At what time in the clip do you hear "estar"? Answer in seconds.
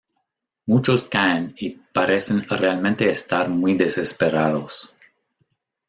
3.11-3.49